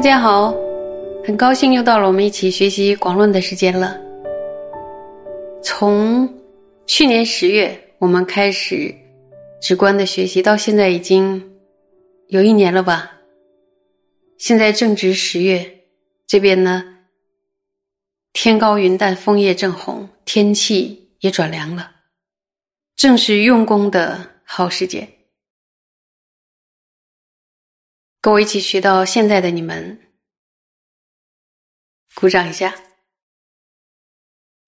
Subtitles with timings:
[0.00, 0.54] 大家好，
[1.22, 4.00] 很高兴又到了我们一起学习广论的时间了。
[5.62, 6.26] 从
[6.86, 8.94] 去年十月我们开始
[9.60, 11.52] 直观的学习，到现在已经
[12.28, 13.12] 有一年了吧？
[14.38, 15.70] 现在正值十月，
[16.26, 16.82] 这边呢
[18.32, 21.90] 天高云淡，枫叶正红，天气也转凉了，
[22.96, 25.06] 正是用功的好时节。
[28.20, 29.98] 跟我一起学到现在的你们，
[32.14, 32.74] 鼓掌一下，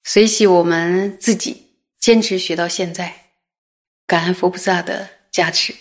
[0.04, 3.34] 随喜我们自己坚持学到现在，
[4.06, 5.74] 感恩佛菩萨的加持。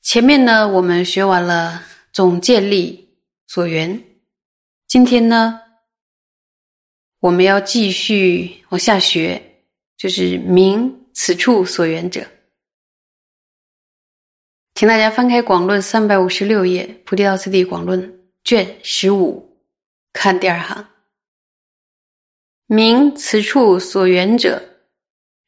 [0.00, 3.16] 前面呢，我们学完了总建立
[3.46, 4.04] 所缘，
[4.88, 5.62] 今天呢，
[7.20, 9.40] 我们要继续往下学，
[9.96, 12.28] 就是明此处所缘者。
[14.74, 18.02] 请大家翻开《广论》三百五十六页，《菩提道次第广论》
[18.42, 19.60] 卷十五，
[20.12, 20.88] 看第二行。
[22.66, 24.62] 明此处所缘者，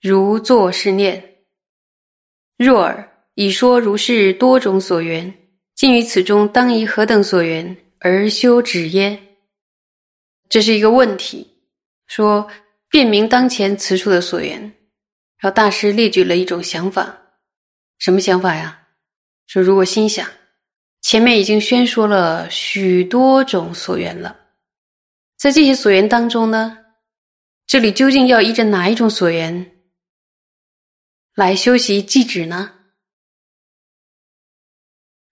[0.00, 1.36] 如作是念：
[2.58, 5.34] 若尔，已说如是多种所缘，
[5.74, 9.18] 今于此中当以何等所缘而修止耶？
[10.50, 11.56] 这是一个问题，
[12.06, 12.46] 说
[12.90, 14.60] 辨明当前此处的所缘。
[15.38, 17.18] 然后大师列举了一种想法，
[17.98, 18.82] 什么想法呀？
[19.46, 20.28] 说：“如果心想，
[21.00, 24.34] 前面已经宣说了许多种所缘了，
[25.36, 26.78] 在这些所缘当中呢，
[27.66, 29.84] 这里究竟要依着哪一种所缘
[31.34, 32.72] 来修习寂止呢？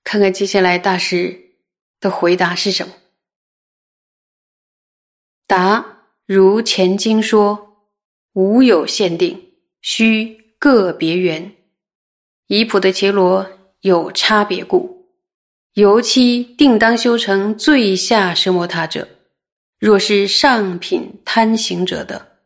[0.05, 1.57] 看看接下来大师
[1.99, 2.95] 的回答是什么？
[5.47, 7.89] 答：如前经说，
[8.35, 11.57] 无有限定，须个别缘，
[12.49, 15.07] 以普的伽罗。”有差别故，
[15.75, 19.03] 尤其定当修成最下奢摩他者；
[19.79, 22.39] 若是上品贪行者的，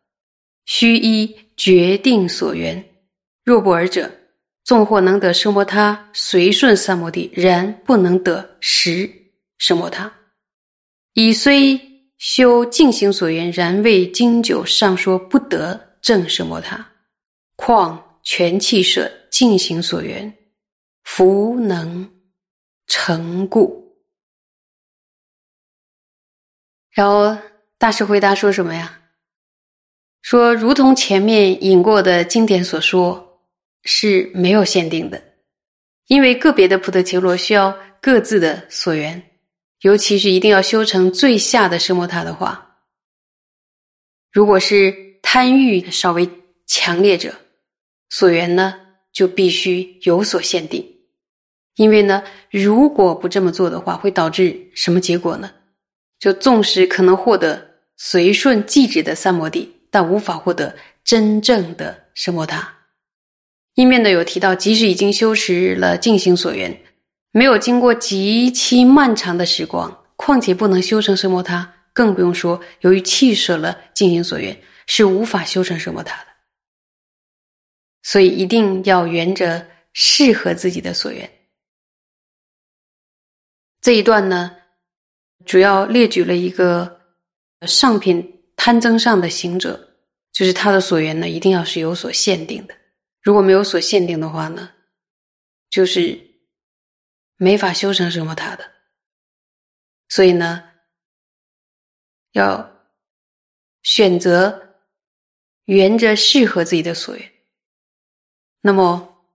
[0.65, 2.83] 须依决定所缘；
[3.45, 4.11] 若不尔者，
[4.65, 9.09] 纵或能得奢摩他，随顺三摩地，然不能得实
[9.61, 10.11] 奢摩他。
[11.13, 11.79] 以虽
[12.19, 16.93] 修净行所缘，然未经久上说不得正奢摩他，
[17.57, 20.35] 况全气舍净行所缘。
[21.09, 22.11] 福能
[22.89, 23.97] 成故，
[26.91, 27.39] 然后
[27.79, 29.01] 大师回答说什么呀？
[30.21, 33.41] 说如同前面引过的经典所说，
[33.85, 35.23] 是没有限定的，
[36.09, 39.31] 因为个别的菩提伽罗需要各自的所缘，
[39.83, 42.79] 尤其是一定要修成最下的奢摩他的话，
[44.33, 44.93] 如果是
[45.23, 46.29] 贪欲稍微
[46.67, 47.33] 强烈者，
[48.11, 48.75] 所缘呢
[49.13, 50.95] 就必须有所限定。
[51.77, 55.51] 因为呢，如果不这么做的话，会导致什么结果呢？
[56.19, 62.75] 就纵使可能获得随顺即止的三摩地，但无法获得真正的奢摩他。
[63.75, 66.81] 因面呢有提到，即使已经修持了净行所缘，
[67.31, 76.29] 没有经过极其漫长的时光，况且不能修成奢摩他，更不用说由于弃舍了净行所缘，是无法修成奢摩他的。
[78.03, 81.31] 所以一定要沿着适合自己的所缘。
[83.87, 84.57] 这一段呢，
[85.45, 87.01] 主要列举了一个
[87.69, 89.95] 上品贪增上的行者，
[90.33, 92.77] 就是他的所缘呢，一定要是有所限定的。
[93.23, 94.73] 如果没有所限定的话呢，
[95.71, 96.21] 就是
[97.37, 98.69] 没法修成什么他的。
[100.09, 100.65] 所以呢，
[102.33, 102.69] 要
[103.85, 104.81] 选择
[105.67, 107.33] 沿着适合自己的所缘。
[108.63, 109.29] 那么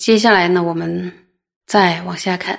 [0.00, 1.28] 接下来呢，我们
[1.64, 2.58] 再往下看。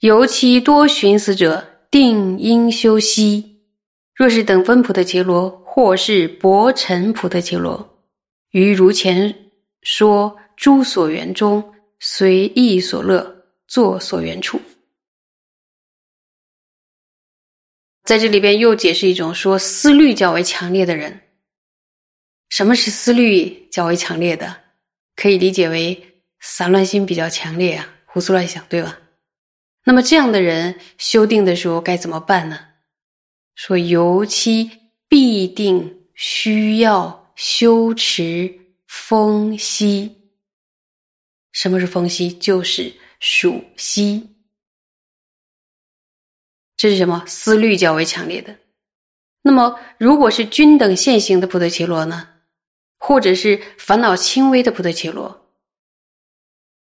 [0.00, 3.62] 尤其多寻死者，定应修息。
[4.14, 8.04] 若是等分普特伽罗，或是薄尘普特伽罗，
[8.50, 9.34] 于如前
[9.82, 14.60] 说诸所缘中，随意所乐，作所缘处。
[18.04, 21.20] 在这里边又解释一种说思虑较为强烈的人。
[22.50, 24.56] 什么是思虑较为强烈的？
[25.16, 28.98] 可以理解为散乱心比较强烈啊，胡思乱想，对吧？
[29.88, 32.58] 那么这样的人修定的时候该怎么办呢？
[33.54, 34.68] 说尤其
[35.08, 38.52] 必定需要修持
[38.88, 40.32] 风息。
[41.52, 42.32] 什么是风息？
[42.32, 44.28] 就是属息。
[46.76, 47.24] 这是什么？
[47.28, 48.58] 思虑较为强烈的。
[49.42, 52.28] 那么如果是均等现行的菩提伽罗呢？
[52.98, 55.48] 或者是烦恼轻微的菩提伽罗？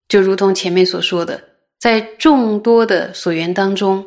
[0.07, 1.52] 就如同前面所说的，
[1.83, 4.07] 在众多的所缘当中，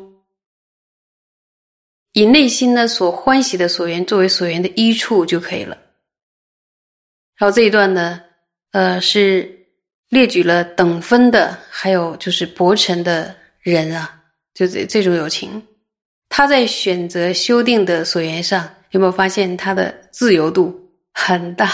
[2.12, 5.76] 以内心呢所欢喜的所缘作为所缘的依处就可以了。
[7.36, 8.18] 然后这一段呢，
[8.70, 9.66] 呃，是
[10.08, 14.22] 列举了等分的，还有就是薄尘的人啊，
[14.54, 15.62] 就这这种友情，
[16.30, 20.74] 他在选择修订的所缘上，有没有发现他的自由度
[21.12, 21.70] 很大？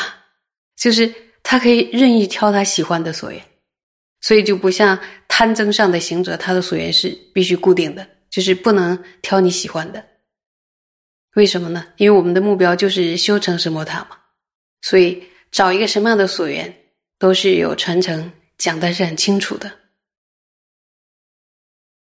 [0.75, 1.09] 就是
[1.45, 3.41] 他可以任意挑他喜欢的所缘，
[4.23, 4.99] 所以就不像
[5.29, 10.03] 贪增上的行者，他的所缘是必须固定的，就是不能挑你喜欢的。
[11.35, 11.93] 为什么呢？
[11.99, 14.17] 因为我们的目标就是修成什么塔嘛，
[14.81, 15.23] 所以。
[15.53, 16.75] 找一个什么样的所缘，
[17.19, 19.71] 都是有传承讲的是很清楚的。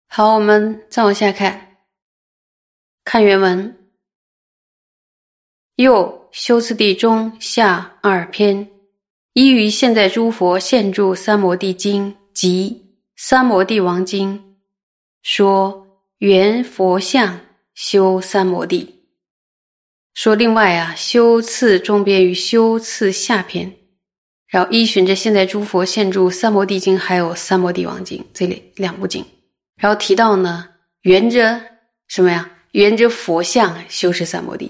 [0.07, 1.75] 好，我们再往下看，
[3.03, 3.91] 看原文。
[5.75, 8.71] 又修次第中下二篇，
[9.33, 12.81] 依于现在诸佛现住《三摩地经》及
[13.15, 14.37] 《三摩地王经》，
[15.23, 15.87] 说
[16.17, 17.39] 圆佛像
[17.73, 18.93] 修三摩地。
[20.13, 23.71] 说另外啊，修次中边与修次下篇，
[24.49, 29.25] 然后依循着现在诸佛现住《三摩地经》还有《三摩地王经》这里两部经，
[29.77, 30.67] 然后提到呢，
[31.03, 31.61] 圆着
[32.09, 32.51] 什么呀？
[32.73, 34.69] 圆着佛像修持三摩地。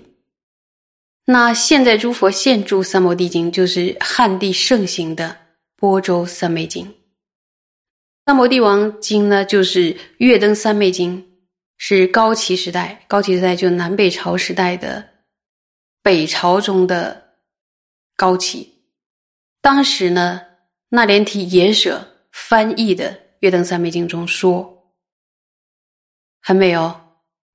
[1.31, 5.33] 那现在诸佛现住《三摩地经》就是汉地盛行的
[5.77, 6.85] 波州三昧经，
[8.25, 11.25] 《三摩地王经》呢就是月灯三昧经，
[11.77, 15.07] 是高齐时代，高齐时代就南北朝时代的。
[16.03, 17.35] 北朝中的
[18.17, 18.67] 高齐，
[19.61, 20.41] 当时呢，
[20.89, 24.93] 那连提耶舍翻译的《月灯三昧经》中说
[26.43, 26.99] ：“很美哦，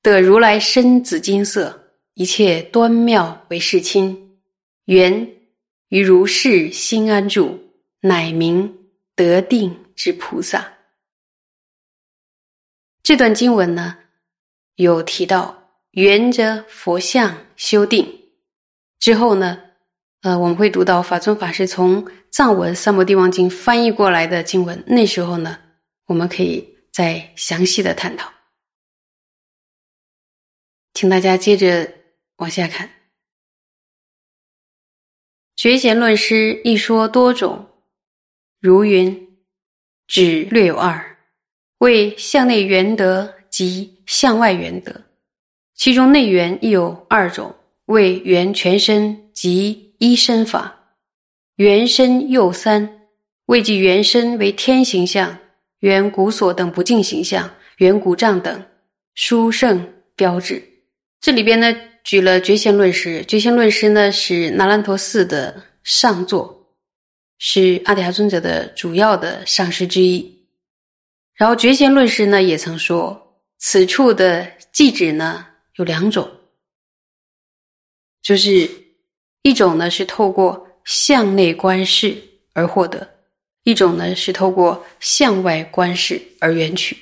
[0.00, 1.85] 得如来身紫金色，
[2.16, 4.38] 一切端妙为世亲，
[4.86, 5.34] 缘
[5.88, 7.60] 于如是心安住，
[8.00, 10.72] 乃名得定之菩萨。”
[13.04, 13.98] 这段经文呢，
[14.76, 18.22] 有提到缘着佛像修定。
[18.98, 19.60] 之后呢，
[20.22, 24.82] 呃，我们会读到法尊法师从藏文《三摩地王经》翻译过来的经文。
[24.86, 25.58] 那时候呢，
[26.06, 28.32] 我们可以再详细的探讨。
[30.94, 31.92] 请大家接着
[32.36, 32.86] 往下看，
[35.56, 37.66] 《学贤论师》一说多种，
[38.60, 39.38] 如云，
[40.06, 41.16] 只略有二，
[41.78, 45.02] 为向内圆德及向外圆德，
[45.74, 47.54] 其中内圆亦有二种。
[47.86, 50.96] 为圆全身及一身法，
[51.54, 53.06] 圆身又三，
[53.44, 55.38] 为即圆身为天形象、
[55.78, 58.66] 圆骨所等不净形象、圆骨杖等
[59.14, 60.60] 殊胜标志。
[61.20, 61.72] 这里边呢，
[62.06, 63.24] 举了觉贤论师。
[63.24, 66.72] 觉贤论师呢，是那兰陀寺的上座，
[67.36, 70.46] 是阿底峡尊者的主要的上师之一。
[71.34, 76.30] 然后觉贤论师呢，也曾说，此处的记指呢有两种。
[78.22, 78.70] 就是
[79.42, 82.16] 一种呢，是透过向内观视
[82.52, 83.00] 而获得；
[83.64, 86.96] 一种呢，是透过向外观视而缘取。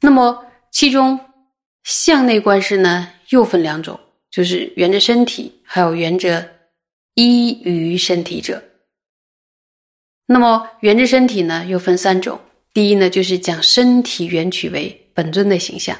[0.00, 1.20] 那么，其中
[1.84, 3.98] 向内观视呢，又分两种，
[4.36, 6.46] 就是缘着身体，还有缘着
[7.14, 8.62] 依于身体者。
[10.26, 12.38] 那么，缘着身体呢，又分三种。
[12.74, 15.96] 第一呢，就是将身体缘取为本尊的形象，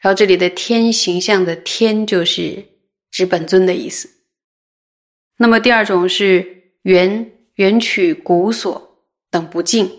[0.00, 2.62] 然后这里的天形象的天就是。
[3.08, 4.10] 指本尊的意思。
[5.38, 9.90] 那么第二种是缘缘取骨锁等不净，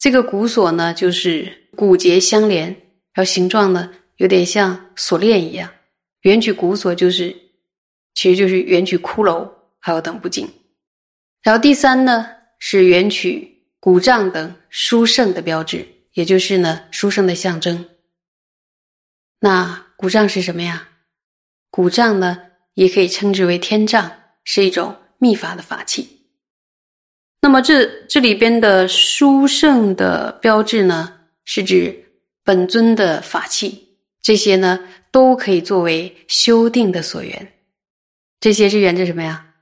[0.00, 2.66] 这个骨锁呢，就是骨节相连，
[3.12, 5.70] 然后形状呢有点像锁链一样。
[6.22, 7.34] 元曲骨锁就是，
[8.14, 9.48] 其实就是元曲骷髅，
[9.78, 10.48] 还有等不净。
[11.42, 12.26] 然后第三呢
[12.58, 17.88] 是元曲骨杖等殊胜的标志，也就是呢殊胜的象征。
[19.40, 20.88] 那骨杖是什么呀？
[21.70, 22.38] 古杖呢，
[22.74, 24.10] 也可以称之为天杖，
[24.44, 26.26] 是一种秘法的法器。
[27.40, 32.04] 那么这这里边的殊胜的标志呢，是指
[32.44, 34.78] 本尊的法器，这些呢
[35.10, 37.52] 都可以作为修订的所缘。
[38.38, 39.54] 这些是缘着什么呀？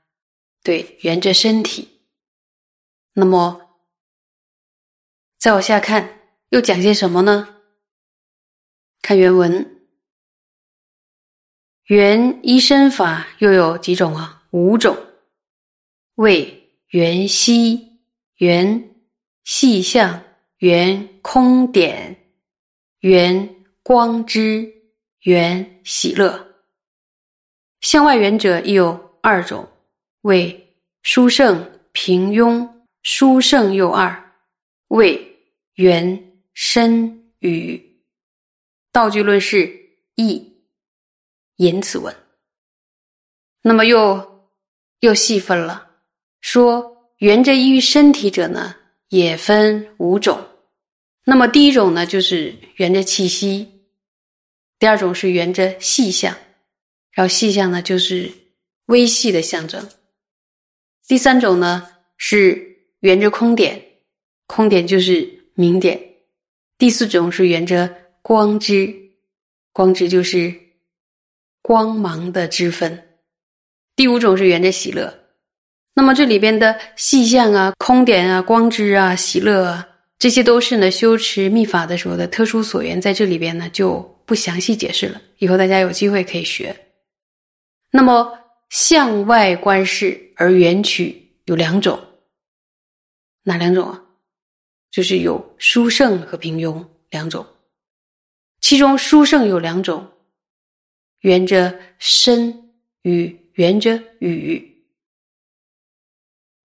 [0.63, 1.99] 对，缘着身体。
[3.13, 3.77] 那么
[5.37, 7.55] 再往下看，又讲些什么呢？
[9.01, 9.77] 看原文。
[11.85, 14.43] 原一身法又有几种啊？
[14.51, 14.95] 五种，
[16.15, 17.99] 为缘息、
[18.35, 18.95] 缘
[19.43, 20.23] 细相、
[20.57, 22.29] 缘空点、
[22.99, 24.78] 缘光之、
[25.21, 26.55] 缘喜乐。
[27.81, 29.67] 向外缘者亦有二种，
[30.21, 32.67] 为殊胜、平庸。
[33.01, 34.33] 殊胜又二，
[34.89, 35.39] 谓
[35.75, 38.01] 缘身与
[38.91, 39.73] 道具论是
[40.15, 40.65] 义，
[41.55, 42.13] 言此文。
[43.61, 44.51] 那么又
[44.99, 45.89] 又细分了，
[46.41, 48.75] 说缘着依于身体者呢，
[49.07, 50.37] 也分五种。
[51.23, 53.65] 那么第一种呢，就是缘着气息；
[54.79, 56.35] 第二种是缘着细相，
[57.11, 58.31] 然后细相呢就是
[58.85, 59.81] 微细的象征；
[61.05, 63.83] 第三种呢是缘着空点，
[64.47, 65.97] 空点就是明点；
[66.77, 68.93] 第四种是缘着光之，
[69.73, 70.55] 光之就是
[71.61, 72.89] 光芒的之分；
[73.97, 75.13] 第五种是缘着喜乐。
[75.93, 79.85] 那么这里边的细相啊、空点啊、光之啊、喜乐啊。
[80.17, 85.19] 这些都是呢修持密法的时候的特殊所缘，在这里边呢就不详细解释了。
[85.39, 86.85] 以后大家有机会可以学。
[87.89, 91.99] 那么向外观视而缘取有两种，
[93.41, 94.03] 哪两种啊？
[94.91, 97.43] 就是有殊胜和平庸两种。
[98.61, 100.07] 其中殊胜有两种，
[101.21, 102.71] 缘着身
[103.01, 104.83] 与缘着语。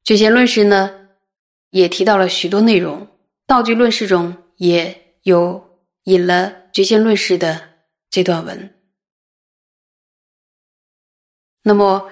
[0.05, 1.09] 觉贤论师呢
[1.71, 3.09] 也提到了许多内容。
[3.47, 5.74] 道具论释中也有
[6.05, 8.83] 引了觉仙论师的这段文。
[11.63, 12.11] 那么，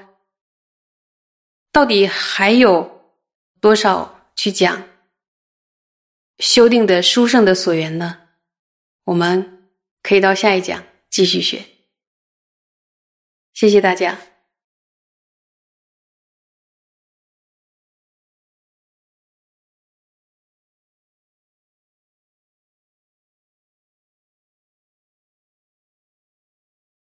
[1.70, 3.16] 到底还有
[3.60, 4.88] 多少去讲
[6.38, 8.28] 修订的书圣的所缘呢？
[9.04, 9.70] 我们
[10.02, 11.66] 可以到下一讲继续学。
[13.52, 14.31] 谢谢大家。